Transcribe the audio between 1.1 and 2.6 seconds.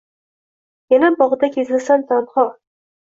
bog’da kezasan tanho